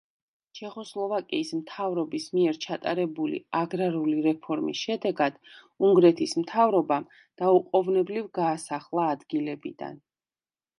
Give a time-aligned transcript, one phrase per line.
[0.59, 5.39] ჩეხოსლოვაკიის მთავრობის მიერ ჩატარებული აგრარული რეფორმის შედეგად,
[5.89, 7.07] უნგრეთის მთავრობამ
[7.43, 10.05] დაუყოვნებლივ გაასახლა ადგილებიდან.